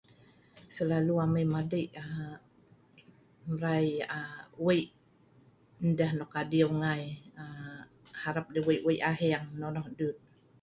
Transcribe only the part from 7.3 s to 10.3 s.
aa harap deh wei wei aheeng. Nonoh dut.